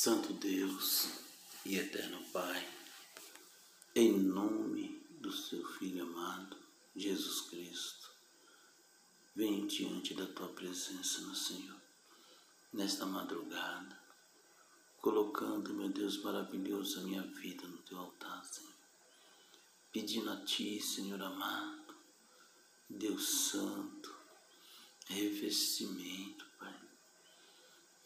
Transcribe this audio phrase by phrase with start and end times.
[0.00, 1.08] Santo Deus
[1.66, 2.68] e eterno Pai,
[3.96, 6.56] em nome do seu Filho amado,
[6.94, 8.08] Jesus Cristo,
[9.34, 11.80] venho diante da tua presença, meu Senhor,
[12.72, 14.00] nesta madrugada,
[14.98, 18.76] colocando, meu Deus maravilhoso, a minha vida no teu altar, Senhor,
[19.90, 21.92] pedindo a ti, Senhor amado,
[22.88, 24.14] Deus Santo,
[25.08, 26.47] revestimento,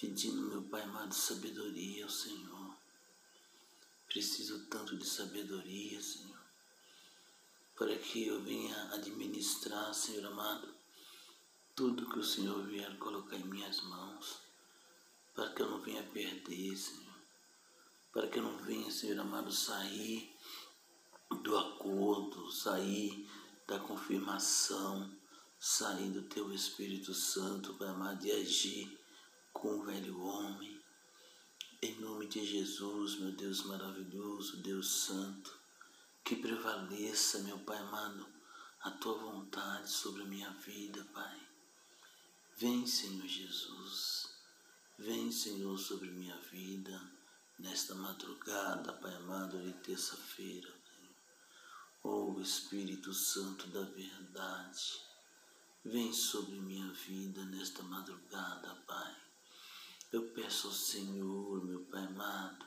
[0.02, 2.76] pedindo, meu Pai amado, sabedoria ao Senhor.
[4.08, 6.40] Preciso tanto de sabedoria, Senhor,
[7.78, 10.74] para que eu venha administrar, Senhor amado,
[11.76, 14.38] tudo que o Senhor vier colocar em minhas mãos,
[15.36, 17.14] para que eu não venha perder, Senhor,
[18.12, 20.34] para que eu não venha, Senhor amado, sair
[21.44, 23.30] do acordo, sair
[23.68, 25.16] da confirmação,
[25.60, 29.01] sair do Teu Espírito Santo, Pai amado, e agir
[29.52, 30.80] com o velho homem.
[31.80, 35.58] Em nome de Jesus, meu Deus maravilhoso, Deus Santo,
[36.24, 38.26] que prevaleça, meu Pai amado,
[38.80, 41.40] a tua vontade sobre a minha vida, Pai.
[42.56, 44.28] Vem, Senhor Jesus,
[44.98, 47.00] vem, Senhor, sobre minha vida
[47.58, 50.72] nesta madrugada, Pai amado, de terça-feira,
[52.04, 55.00] Oh Espírito Santo da verdade,
[55.84, 59.31] vem sobre minha vida nesta madrugada, Pai.
[60.12, 62.66] Eu peço ao Senhor, meu Pai amado,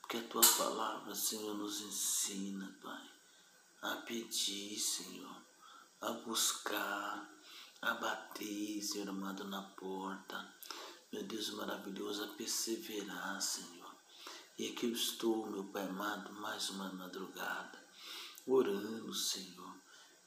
[0.00, 3.10] porque a tua palavra, Senhor, nos ensina, Pai,
[3.80, 5.40] a pedir, Senhor,
[6.00, 7.30] a buscar,
[7.80, 10.52] a bater, Senhor amado, na porta.
[11.12, 13.94] Meu Deus maravilhoso, a perseverar, Senhor.
[14.58, 17.86] E aqui eu estou, meu Pai amado, mais uma madrugada,
[18.44, 19.76] orando, Senhor,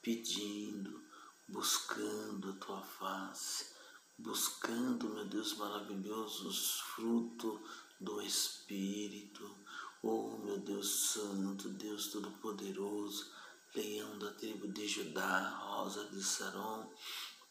[0.02, 1.04] pedindo,
[1.46, 3.73] buscando a tua face
[4.18, 7.60] buscando, meu Deus maravilhoso, os frutos
[8.00, 9.58] do Espírito.
[10.02, 13.32] Oh, meu Deus Santo, Deus Todo-Poderoso,
[13.74, 16.92] leão da tribo de Judá, rosa de Saron,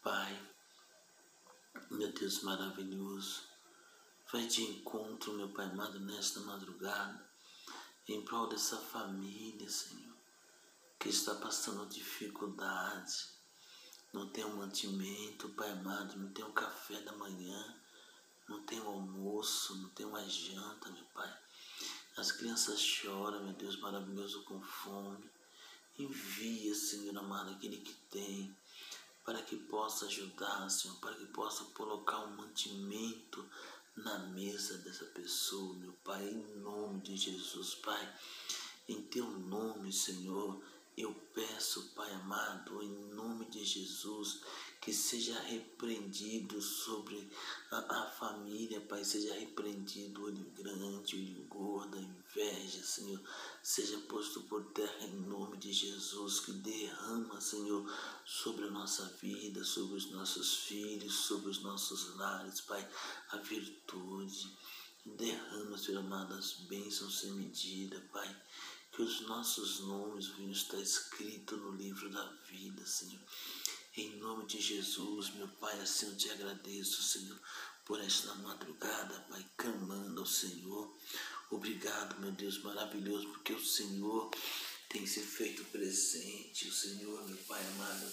[0.03, 0.39] Pai,
[1.91, 3.43] meu Deus maravilhoso,
[4.31, 7.27] vai de encontro, meu Pai amado, nesta madrugada,
[8.07, 10.17] em prol dessa família, Senhor,
[10.99, 13.29] que está passando dificuldade,
[14.13, 17.77] não tem um mantimento, Pai amado, não tem um café da manhã,
[18.49, 21.39] não tem um almoço, não tem uma janta, meu Pai.
[22.17, 25.31] As crianças choram, meu Deus maravilhoso, com fome.
[25.99, 28.55] Envia, Senhor amado, aquele que tem,
[29.25, 33.49] para que possa ajudar, Senhor, para que possa colocar um mantimento
[33.97, 38.15] na mesa dessa pessoa, meu Pai, em nome de Jesus, Pai.
[38.89, 40.63] Em teu nome, Senhor,
[40.97, 44.43] eu peço, Pai amado, em nome de Jesus,
[44.81, 47.31] que seja repreendido sobre
[47.71, 53.21] a, a, família, Pai, seja repreendido o olho grande, o olho gordo, a inveja, Senhor,
[53.63, 57.91] seja posto por terra em nome de Jesus, que derrama, Senhor,
[58.27, 62.87] sobre a nossa vida, sobre os nossos filhos, sobre os nossos lares, Pai,
[63.31, 64.55] a virtude.
[65.05, 68.43] Derrama, Senhor amado, as bênçãos sem medida, Pai
[68.93, 73.21] que os nossos nomes venham estar escritos no livro da vida, Senhor.
[73.97, 77.39] Em nome de Jesus, meu Pai, assim eu te agradeço, Senhor,
[77.87, 80.95] por esta madrugada, Pai, clamando ao Senhor.
[81.51, 84.31] Obrigado, meu Deus maravilhoso, porque o Senhor
[84.89, 86.69] tem se feito presente.
[86.69, 88.13] O Senhor, meu Pai amado,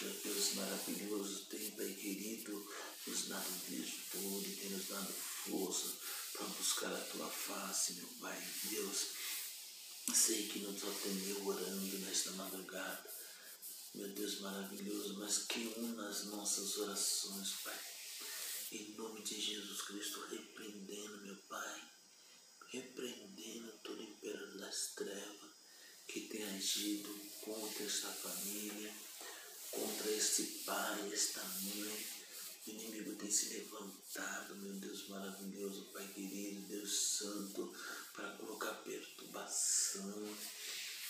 [0.00, 2.70] meu Deus maravilhoso, tem, Pai querido,
[3.06, 5.96] nos dado virtude, tem nos dado força
[6.34, 8.42] para buscar a tua face, meu Pai.
[8.64, 9.08] Deus,
[10.10, 13.10] Sei que não só tem eu orando nesta madrugada,
[13.94, 17.78] meu Deus maravilhoso, mas que una as nossas orações, Pai.
[18.72, 21.82] Em nome de Jesus Cristo, repreendendo, meu Pai,
[22.70, 25.50] repreendendo todo o império das trevas
[26.08, 27.08] que tem agido
[27.42, 28.94] contra esta família,
[29.70, 32.06] contra este pai, esta mãe.
[32.66, 37.74] O inimigo tem se levantado, meu Deus maravilhoso, Pai querido, Deus santo,
[38.14, 40.36] para colocar perturbação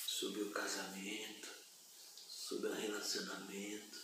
[0.07, 1.49] sobre o casamento,
[2.29, 3.99] sobre o relacionamento.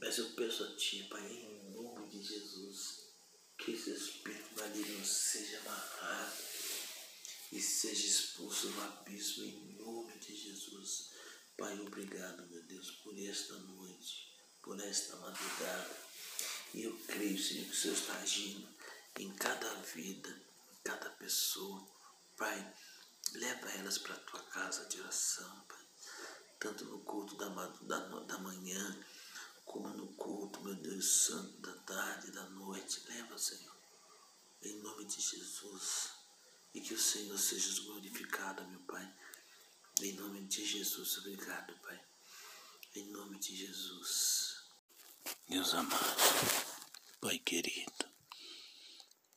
[0.00, 3.08] Mas eu peço a Ti, Pai, em nome de Jesus,
[3.58, 6.36] que esse espírito maligno seja amarrado
[7.52, 11.10] e seja expulso no abismo em nome de Jesus.
[11.56, 14.32] Pai, obrigado, meu Deus, por esta noite,
[14.62, 15.96] por esta madrugada.
[16.74, 18.68] E eu creio, Senhor, que o Senhor está agindo
[19.18, 20.30] em cada vida,
[20.70, 21.98] em cada pessoa
[22.38, 22.74] Pai,
[23.34, 25.86] leva elas para a tua casa de oração, Pai.
[26.58, 29.04] Tanto no culto da, da, da manhã,
[29.64, 33.02] como no culto, meu Deus Santo, da tarde, da noite.
[33.08, 33.76] Leva, Senhor.
[34.62, 36.10] em nome de Jesus.
[36.74, 39.14] E que o Senhor seja glorificado, meu Pai.
[40.00, 42.00] Em nome de Jesus, obrigado, Pai.
[42.94, 44.58] Em nome de Jesus.
[45.48, 46.16] Deus amado,
[47.20, 48.04] Pai querido,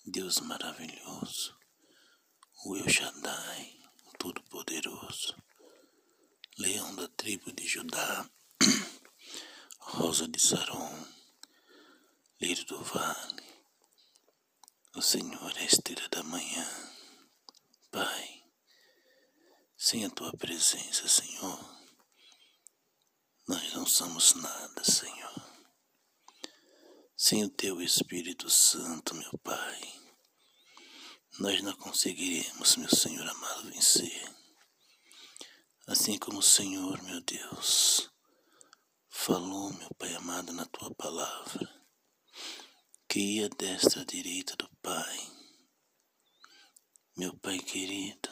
[0.05, 1.57] Deus maravilhoso,
[2.65, 3.80] o El Shaddai,
[4.21, 5.35] Todo-Poderoso,
[6.59, 8.29] Leão da tribo de Judá,
[9.79, 11.07] Rosa de Saron,
[12.39, 13.44] Lírio do Vale,
[14.94, 16.69] o Senhor é a estrela da manhã.
[17.89, 18.44] Pai,
[19.75, 21.59] sem a tua presença, Senhor,
[23.47, 25.65] nós não somos nada, Senhor.
[27.17, 30.10] Sem o teu Espírito Santo, meu Pai,
[31.39, 34.31] nós não conseguiremos, meu Senhor amado, vencer.
[35.87, 38.09] Assim como o Senhor, meu Deus,
[39.09, 41.69] falou, meu Pai amado, na tua palavra,
[43.07, 45.31] que ia destra à direita do Pai,
[47.17, 48.29] meu Pai querido,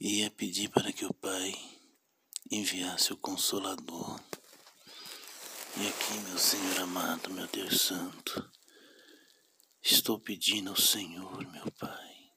[0.00, 1.52] ia pedir para que o Pai
[2.50, 4.20] enviasse o Consolador.
[5.76, 8.50] E aqui, meu Senhor amado, meu Deus Santo,
[9.94, 12.30] estou pedindo ao Senhor, meu Pai,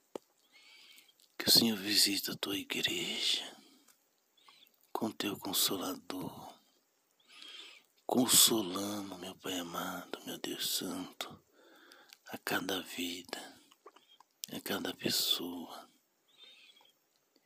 [1.37, 3.45] que o Senhor visite a tua igreja
[4.91, 6.59] com teu Consolador,
[8.05, 11.41] consolando, meu Pai amado, meu Deus Santo,
[12.27, 13.61] a cada vida
[14.53, 15.89] a cada pessoa.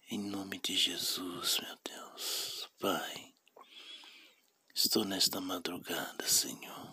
[0.09, 3.33] Em nome de Jesus, meu Deus, Pai,
[4.73, 6.84] estou nesta madrugada, Senhor,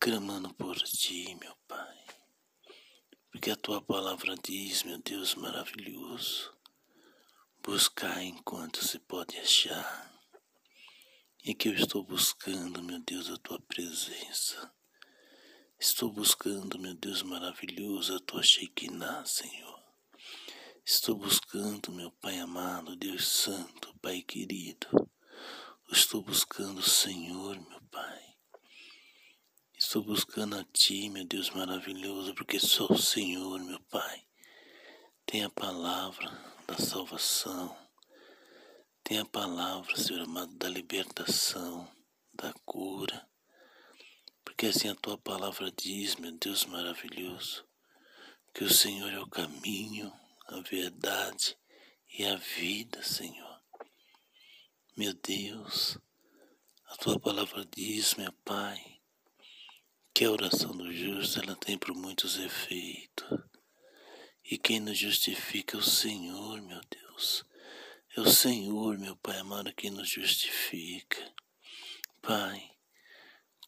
[0.00, 2.04] clamando por Ti, meu Pai,
[3.30, 6.52] porque a Tua palavra diz, meu Deus maravilhoso,
[7.62, 10.12] buscar enquanto se pode achar,
[11.44, 14.72] e que eu estou buscando, meu Deus, a Tua presença
[15.82, 19.80] Estou buscando, meu Deus maravilhoso, a tua Shekinah, Senhor.
[20.84, 24.86] Estou buscando, meu Pai amado, Deus Santo, Pai querido.
[25.90, 28.29] Estou buscando o Senhor, meu Pai.
[29.82, 34.26] Estou buscando a Ti, meu Deus maravilhoso, porque só o Senhor, meu Pai,
[35.24, 36.30] tem a palavra
[36.66, 37.74] da salvação,
[39.02, 41.90] tem a palavra, Senhor amado, da libertação,
[42.34, 43.26] da cura.
[44.44, 47.66] Porque assim a tua palavra diz, meu Deus maravilhoso,
[48.54, 50.12] que o Senhor é o caminho,
[50.48, 51.56] a verdade
[52.18, 53.62] e a vida, Senhor.
[54.94, 55.98] Meu Deus,
[56.84, 58.89] a tua palavra diz, meu Pai,
[60.14, 63.38] que a oração do justo ela tem por muitos efeitos.
[64.44, 67.44] E quem nos justifica é o Senhor, meu Deus.
[68.16, 71.32] É o Senhor, meu Pai amado, que nos justifica.
[72.20, 72.70] Pai,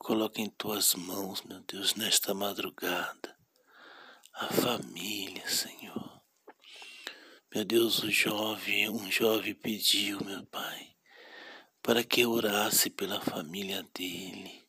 [0.03, 3.39] Coloca em tuas mãos, meu Deus, nesta madrugada,
[4.35, 6.21] a família, Senhor.
[7.55, 10.97] Meu Deus, o jovem, um jovem pediu, meu Pai,
[11.81, 14.65] para que eu orasse pela família dele.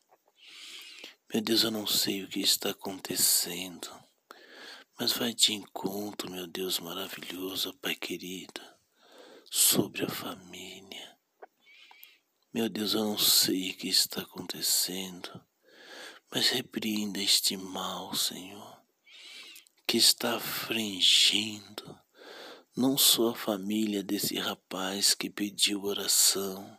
[1.34, 3.90] Meu Deus, eu não sei o que está acontecendo,
[4.96, 8.60] mas vai de encontro, meu Deus maravilhoso, Pai querido,
[9.50, 11.18] sobre a família.
[12.52, 15.44] Meu Deus, eu não sei o que está acontecendo,
[16.32, 18.80] mas repreenda este mal, Senhor,
[19.88, 21.98] que está afligindo
[22.76, 26.78] não só a família desse rapaz que pediu oração,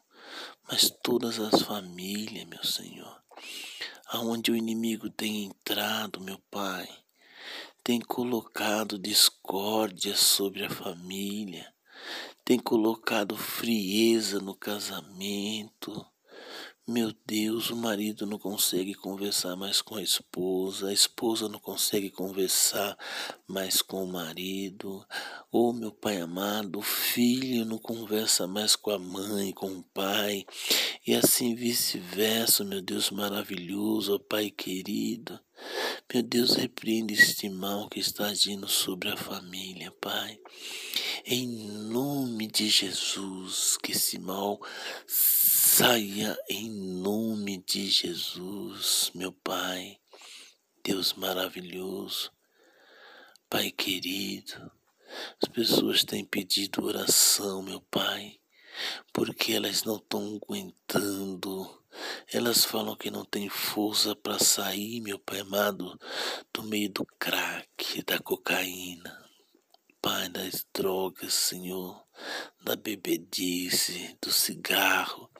[0.64, 3.22] mas todas as famílias, meu Senhor,
[4.08, 6.88] aonde o inimigo tem entrado, meu Pai,
[7.84, 11.74] tem colocado discórdia sobre a família,
[12.44, 16.06] tem colocado frieza no casamento.
[16.88, 22.12] Meu Deus, o marido não consegue conversar mais com a esposa, a esposa não consegue
[22.12, 22.96] conversar
[23.48, 25.04] mais com o marido.
[25.51, 30.46] Oh, meu pai amado, o filho não conversa mais com a mãe, com o pai,
[31.08, 35.39] e assim vice-versa, meu Deus maravilhoso, oh, pai querido.
[36.13, 40.39] Meu Deus, repreende este mal que está agindo sobre a família, Pai.
[41.25, 44.60] Em nome de Jesus, que esse mal
[45.77, 50.00] saia em nome de Jesus, meu Pai.
[50.82, 52.32] Deus maravilhoso,
[53.50, 54.72] Pai querido.
[55.44, 58.39] As pessoas têm pedido oração, meu Pai,
[59.12, 61.84] porque elas não estão aguentando
[62.32, 65.98] elas falam que não tem força para sair, meu pai amado,
[66.53, 69.25] do meio do crack, da cocaína.
[70.01, 72.05] Pai, das drogas, Senhor,
[72.63, 75.32] da bebedice, do cigarro.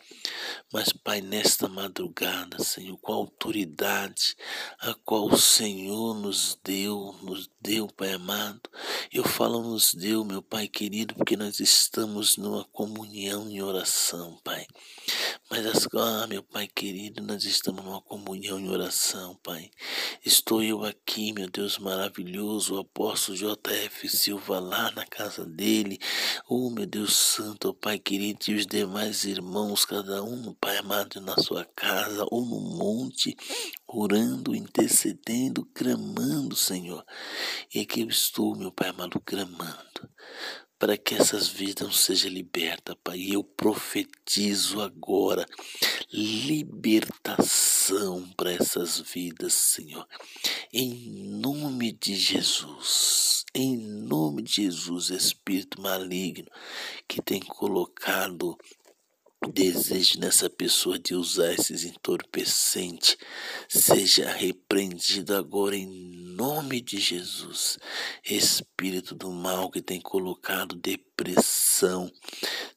[0.74, 4.35] Mas, Pai, nesta madrugada, Senhor, com a autoridade
[4.79, 8.69] a qual o Senhor nos deu, nos deu, Pai amado,
[9.12, 14.65] eu falo nos deu, meu Pai querido, porque nós estamos numa comunhão em oração, Pai.
[15.50, 19.69] Mas, ah, meu Pai querido, nós estamos numa comunhão em oração, Pai.
[20.25, 24.09] Estou eu aqui, meu Deus maravilhoso, o apóstolo J.F.
[24.09, 26.00] Silva lá na casa dele.
[26.47, 31.19] Oh, meu Deus santo, oh, Pai querido, e os demais irmãos, cada um, Pai amado,
[31.19, 33.35] na sua casa ou no monte,
[33.87, 37.03] orando, intercedendo, clamando, Senhor.
[37.73, 40.07] E aqui eu estou, meu Pai amado, clamando
[40.77, 43.17] para que essas vidas sejam libertas, Pai.
[43.17, 45.46] E eu profetizo agora
[46.12, 47.41] libertação
[48.36, 50.08] para essas vidas, Senhor.
[50.74, 56.50] Em nome de Jesus, em nome de Jesus, Espírito maligno
[57.08, 58.58] que tem colocado
[59.47, 63.17] desejo nessa pessoa de usar esses entorpecentes
[63.67, 65.87] seja repreendido agora em
[66.35, 67.77] nome de Jesus.
[68.23, 70.75] Espírito do mal que tem colocado
[71.15, 72.12] depressão,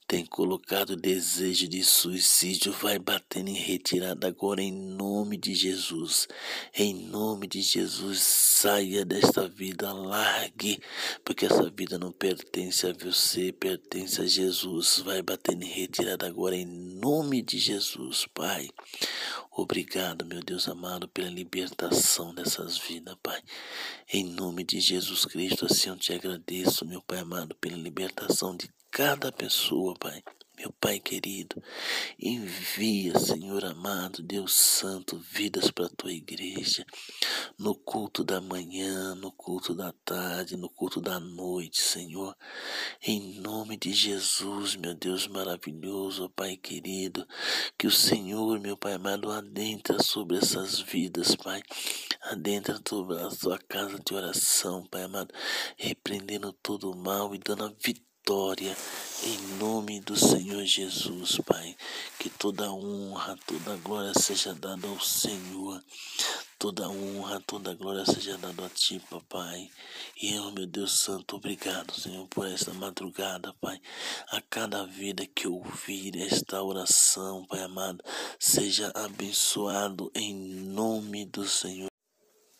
[0.06, 6.28] tem colocado desejo de suicídio, vai batendo em retirada agora em nome de Jesus.
[6.72, 10.80] Em nome de Jesus, saia desta vida, largue,
[11.24, 15.02] porque essa vida não pertence a você, pertence a Jesus.
[15.04, 18.70] Vai batendo em retirada agora em nome de Jesus, Pai.
[19.60, 23.42] Obrigado, meu Deus amado, pela libertação dessas vidas, Pai.
[24.12, 28.70] Em nome de Jesus Cristo, assim eu te agradeço, meu Pai amado, pela libertação de
[28.88, 30.22] cada pessoa, Pai.
[30.58, 31.62] Meu Pai querido,
[32.18, 36.84] envia, Senhor amado, Deus Santo, vidas para a tua igreja,
[37.56, 42.36] no culto da manhã, no culto da tarde, no culto da noite, Senhor.
[43.00, 47.24] Em nome de Jesus, meu Deus maravilhoso, Pai querido,
[47.78, 51.62] que o Senhor, meu Pai amado, adentra sobre essas vidas, Pai.
[52.22, 55.32] Adentra sobre a sua casa de oração, Pai amado,
[55.76, 58.76] repreendendo todo o mal e dando a vitória vitória
[59.22, 61.74] em nome do Senhor Jesus, Pai.
[62.18, 65.82] Que toda honra, toda glória seja dada ao Senhor.
[66.58, 69.70] Toda honra, toda glória seja dada a Ti, Papai.
[70.20, 73.80] E eu, meu Deus Santo, obrigado, Senhor, por esta madrugada, Pai.
[74.28, 78.04] A cada vida que ouvir esta oração, Pai amado,
[78.38, 81.88] seja abençoado em nome do Senhor.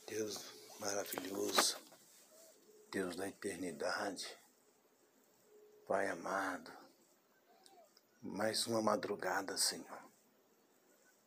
[0.06, 0.38] Deus
[0.80, 1.76] maravilhoso,
[2.90, 4.26] Deus da eternidade.
[5.88, 6.70] Pai amado,
[8.20, 10.02] mais uma madrugada, Senhor.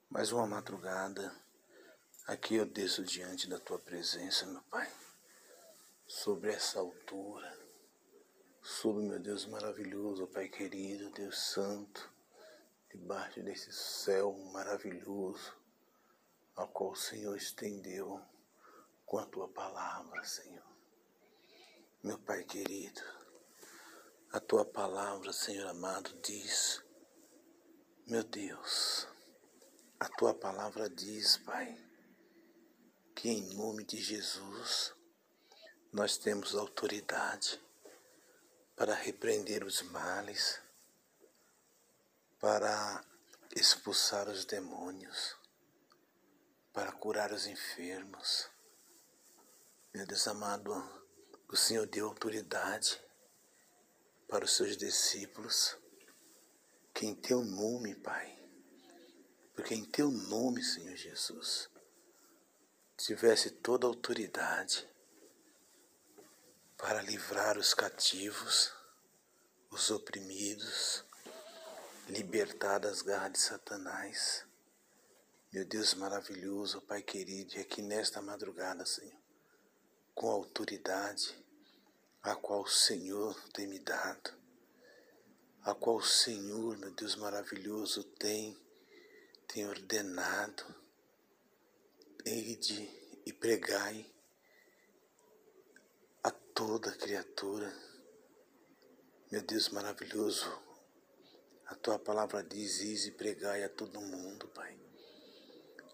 [0.08, 1.36] Mais uma madrugada.
[2.27, 4.88] Aqui eu desço diante da tua presença, meu Pai.
[6.06, 7.58] Sobre essa altura.
[8.62, 12.13] Sobre, meu Deus maravilhoso, Pai querido, Deus santo.
[12.91, 15.58] Debaixo desse céu maravilhoso.
[16.56, 18.24] Ao qual o Senhor estendeu
[19.08, 20.72] com a tua palavra, Senhor.
[22.03, 23.20] Meu Pai querido
[24.33, 26.81] a tua palavra, Senhor amado, diz,
[28.07, 29.05] meu Deus,
[30.00, 31.77] a tua palavra diz, Pai,
[33.13, 34.93] que em nome de Jesus
[35.91, 37.61] nós temos autoridade
[38.73, 40.61] para repreender os males,
[42.39, 43.03] para
[43.53, 45.35] expulsar os demônios,
[46.71, 48.50] para curar os enfermos.
[49.93, 50.73] Meu Deus amado,
[51.50, 53.11] o Senhor deu autoridade
[54.31, 55.77] para os seus discípulos
[56.93, 58.39] que em teu nome, Pai,
[59.53, 61.69] porque em teu nome, Senhor Jesus,
[62.95, 64.89] tivesse toda a autoridade
[66.77, 68.71] para livrar os cativos,
[69.69, 71.03] os oprimidos,
[72.07, 74.45] libertar das garras de Satanás.
[75.51, 79.21] Meu Deus maravilhoso, Pai querido, e aqui nesta madrugada, Senhor,
[80.15, 81.38] com autoridade,
[82.23, 84.31] a qual o Senhor tem me dado,
[85.63, 88.55] a qual o Senhor, meu Deus maravilhoso, tem,
[89.47, 90.63] tem ordenado,
[92.23, 92.89] ide
[93.25, 94.05] e pregai
[96.23, 97.73] a toda criatura.
[99.31, 100.51] Meu Deus maravilhoso,
[101.65, 104.79] a tua palavra diz: Ide e pregai a todo mundo, Pai.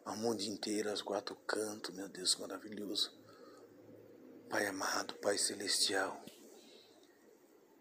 [0.04, 3.17] Ao mundo inteiro, aos quatro cantos, meu Deus maravilhoso.
[4.50, 6.24] Pai amado, Pai celestial,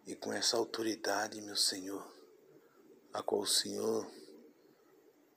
[0.04, 2.04] e com essa autoridade, meu Senhor,
[3.12, 4.04] a qual o Senhor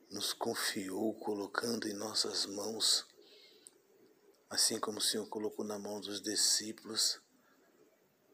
[0.10, 3.06] nos confiou, colocando em nossas mãos,
[4.50, 7.22] assim como o Senhor colocou na mão dos discípulos,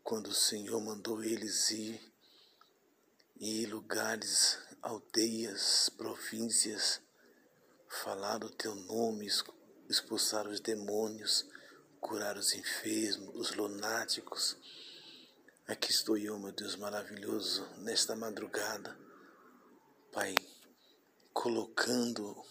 [0.02, 2.14] quando o Senhor mandou eles ir
[3.42, 7.02] em lugares, aldeias, províncias,
[7.90, 9.28] falar o teu nome,
[9.90, 11.46] expulsar os demônios,
[12.06, 14.56] curar os enfermos, os lunáticos.
[15.68, 18.96] Aqui estou eu, meu Deus maravilhoso, nesta madrugada,
[20.14, 20.36] Pai,
[21.34, 22.46] colocando,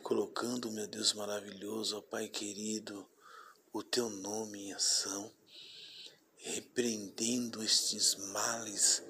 [0.00, 3.04] colocando, meu Deus maravilhoso, ó Pai querido,
[3.72, 5.34] o teu nome em ação,
[6.36, 9.02] repreendendo estes males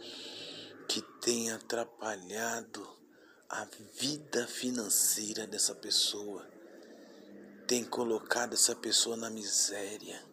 [0.89, 2.89] que têm atrapalhado
[3.51, 3.67] a
[4.01, 6.56] vida financeira dessa pessoa,
[7.67, 10.25] tem colocado essa pessoa na miséria,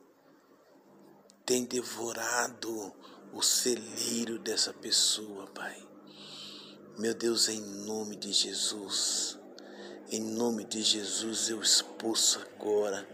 [1.44, 2.94] tem devorado
[3.34, 5.88] o celeiro dessa pessoa, Pai.
[7.00, 9.40] Meu Deus, em nome de Jesus,
[10.10, 13.08] em nome de Jesus eu expulso agora,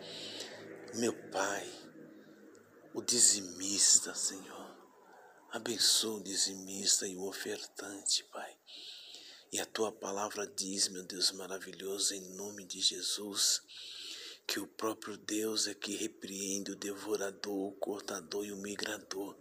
[0.95, 1.65] meu Pai,
[2.93, 4.77] o dizimista, Senhor.
[5.49, 8.53] Abençoa o dizimista e o ofertante, Pai.
[9.51, 13.63] E a tua palavra diz, meu Deus maravilhoso, em nome de Jesus,
[14.49, 19.37] que o próprio Deus é que repreende o devorador, o cortador e o migrador.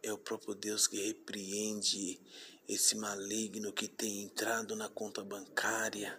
[0.00, 2.20] É o próprio Deus que repreende
[2.68, 6.16] esse maligno que tem entrado na conta bancária,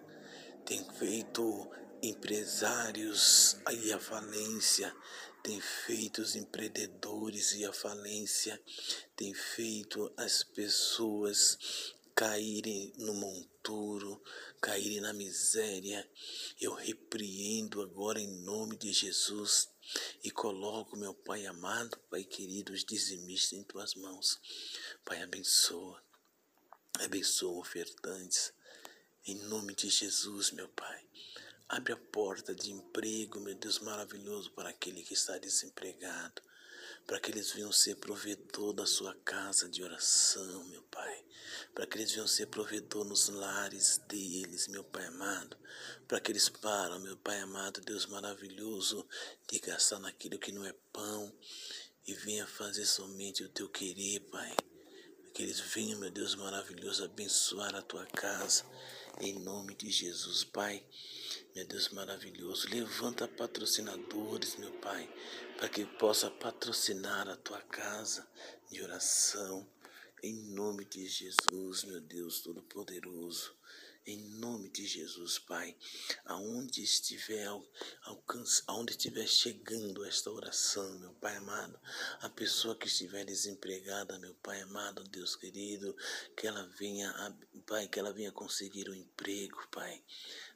[0.66, 1.72] tem feito
[2.04, 4.94] empresários aí a falência,
[5.42, 8.62] tem feito os empreendedores e a falência,
[9.16, 14.22] tem feito as pessoas caírem no monturo,
[14.62, 16.08] caírem na miséria,
[16.60, 19.68] eu repreendo agora em nome de Jesus
[20.24, 24.40] e coloco, meu Pai amado, Pai querido, os dizimistas em tuas mãos.
[25.04, 26.00] Pai, abençoa,
[27.00, 28.54] abençoa ofertantes,
[29.26, 31.04] em nome de Jesus, meu Pai.
[31.68, 36.40] Abre a porta de emprego, meu Deus maravilhoso, para aquele que está desempregado
[37.12, 41.26] para que eles venham ser provedor da sua casa de oração, meu Pai,
[41.76, 45.58] para que eles venham ser provedor nos lares deles, meu Pai amado,
[46.08, 49.06] para que eles param, meu Pai amado, Deus maravilhoso,
[49.52, 51.38] de gastar naquilo que não é pão
[52.08, 54.56] e venha fazer somente o teu querer, Pai.
[55.34, 58.64] Que eles venham, meu Deus maravilhoso, abençoar a tua casa,
[59.20, 60.84] em nome de Jesus, Pai.
[61.56, 65.10] Meu Deus maravilhoso, levanta patrocinadores, meu Pai,
[65.58, 68.28] para que possa patrocinar a tua casa
[68.72, 69.68] de oração.
[70.24, 73.56] Em nome de Jesus, meu Deus Todo-Poderoso.
[74.12, 75.74] Em nome de Jesus, Pai,
[76.26, 77.48] aonde estiver
[78.04, 81.80] alcance, aonde estiver chegando esta oração, meu Pai amado,
[82.20, 85.96] a pessoa que estiver desempregada, meu Pai amado, Deus querido,
[86.36, 87.10] que ela venha,
[87.66, 90.04] Pai, que ela venha conseguir um emprego, Pai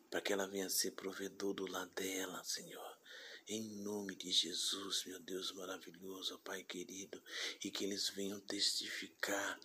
[0.09, 2.97] para que ela venha ser provedor do lar dela, Senhor.
[3.47, 7.21] Em nome de Jesus, meu Deus maravilhoso, Pai querido,
[7.63, 9.59] e que eles venham testificar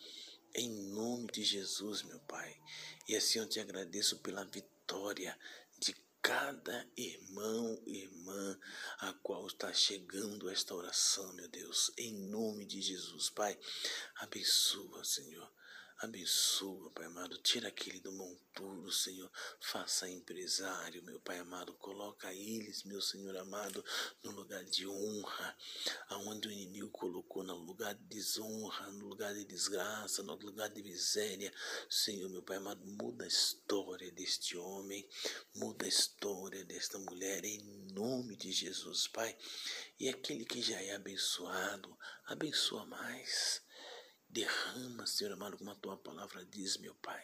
[0.54, 2.60] em nome de Jesus, meu Pai.
[3.08, 5.38] E assim eu te agradeço pela vitória
[5.78, 8.58] de cada irmão e irmã
[8.98, 13.58] a qual está chegando esta oração, meu Deus, em nome de Jesus, Pai.
[14.16, 15.50] Abençoa, Senhor.
[16.02, 17.36] Abençoa, Pai amado.
[17.42, 19.30] Tira aquele do monturo, Senhor.
[19.60, 21.74] Faça empresário, meu Pai amado.
[21.74, 23.84] Coloca eles, meu Senhor amado,
[24.22, 25.54] no lugar de honra,
[26.08, 30.82] aonde o inimigo colocou, no lugar de desonra, no lugar de desgraça, no lugar de
[30.82, 31.52] miséria.
[31.90, 35.06] Senhor, meu Pai amado, muda a história deste homem,
[35.54, 37.58] muda a história desta mulher, em
[37.92, 39.36] nome de Jesus, Pai.
[39.98, 43.60] E aquele que já é abençoado, abençoa mais.
[44.32, 47.20] Derrama, Senhor amado, como a tua palavra diz, meu Pai.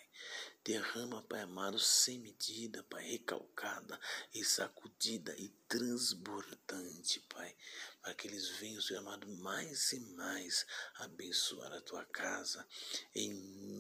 [0.65, 3.97] Derrama, Pai amado, sem medida, Pai, recalcada
[4.35, 7.57] e sacudida e transbordante, Pai.
[8.03, 10.67] Para que eles venham, Senhor amado, mais e mais
[10.97, 12.67] abençoar a tua casa,
[13.15, 13.33] em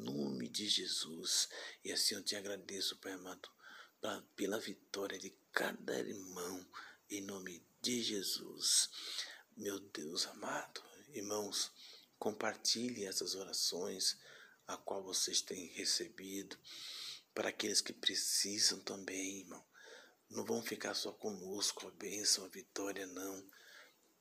[0.04, 1.48] nome de Jesus.
[1.82, 3.48] E assim eu te agradeço, Pai amado,
[4.36, 6.64] pela vitória de cada irmão,
[7.10, 8.88] em nome de Jesus.
[9.56, 11.72] Meu Deus amado, irmãos.
[12.18, 14.16] Compartilhe essas orações
[14.66, 16.58] a qual vocês têm recebido
[17.34, 19.64] para aqueles que precisam também, irmão.
[20.28, 23.48] Não vão ficar só conosco a bênção, a vitória, não.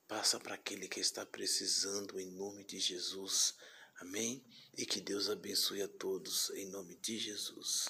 [0.08, 3.56] Passa para aquele que está precisando em nome de Jesus.
[3.98, 4.46] Amém?
[4.78, 7.90] E que Deus abençoe a todos em nome de Jesus.